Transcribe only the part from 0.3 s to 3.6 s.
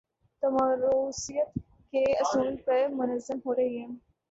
تو موروثیت کے اصول پر منظم ہو